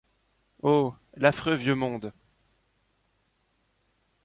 Oh! 0.63 0.95
l’affreux 1.13 1.53
vieux 1.53 1.75
monde! 1.75 2.11